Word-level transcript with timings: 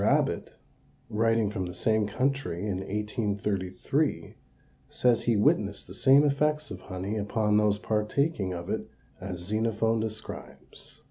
Abbott, 0.03 0.53
writing 1.11 1.51
from 1.51 1.67
the 1.67 1.75
same 1.75 2.07
country 2.07 2.63
in 2.65 2.77
1833, 2.79 4.33
says 4.89 5.21
he 5.25 5.35
witnessed 5.37 5.85
the 5.85 5.93
same 5.93 6.23
effects 6.23 6.71
of 6.71 6.79
honey 6.79 7.17
upon 7.17 7.57
those 7.57 7.77
partaking 7.77 8.51
of 8.51 8.67
it 8.67 8.89
as 9.19 9.37
Xenophon 9.41 9.99
describes. 9.99 10.99